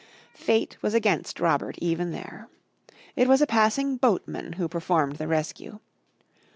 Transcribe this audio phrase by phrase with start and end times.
[0.33, 2.49] Fate was against Robert even there.
[3.15, 5.77] It was a passing boatman who performed the rescue.